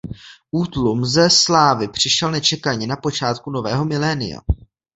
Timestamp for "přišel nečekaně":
1.87-2.87